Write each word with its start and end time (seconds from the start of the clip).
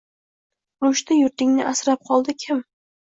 Urushda 0.87 1.17
yurtingni 1.19 1.67
asrab 1.73 2.03
qoldi 2.11 2.37
kim?..» 2.45 2.65